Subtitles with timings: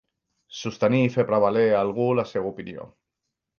[0.59, 2.91] Sostenir, fer prevaler, algú, la seva opinió.